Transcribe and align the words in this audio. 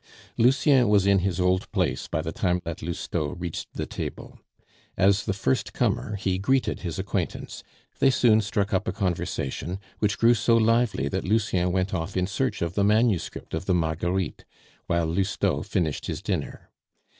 Lucien 0.35 0.89
was 0.89 1.05
in 1.05 1.19
his 1.19 1.39
old 1.39 1.71
place 1.71 2.07
by 2.07 2.23
the 2.23 2.31
time 2.31 2.59
that 2.65 2.81
Lousteau 2.81 3.35
reached 3.37 3.67
the 3.75 3.85
table; 3.85 4.39
as 4.97 5.25
the 5.25 5.31
first 5.31 5.73
comer, 5.73 6.15
he 6.15 6.39
greeted 6.39 6.79
his 6.79 6.97
acquaintance; 6.97 7.63
they 7.99 8.09
soon 8.09 8.41
struck 8.41 8.73
up 8.73 8.87
a 8.87 8.91
conversation, 8.91 9.79
which 9.99 10.17
grew 10.17 10.33
so 10.33 10.57
lively 10.57 11.07
that 11.07 11.23
Lucien 11.23 11.71
went 11.71 11.93
off 11.93 12.17
in 12.17 12.25
search 12.25 12.63
of 12.63 12.73
the 12.73 12.83
manuscript 12.83 13.53
of 13.53 13.65
the 13.67 13.75
Marguerites, 13.75 14.43
while 14.87 15.05
Lousteau 15.05 15.61
finished 15.61 16.07
his 16.07 16.23
dinner. 16.23 16.71